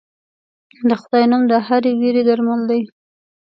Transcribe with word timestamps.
د 0.89 0.91
خدای 1.01 1.23
نوم 1.31 1.43
د 1.51 1.53
هرې 1.67 1.91
وېرې 1.99 2.21
درمل 2.27 2.61
دی. 2.69 2.81